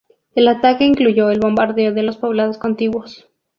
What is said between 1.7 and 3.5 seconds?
de los poblados contiguos.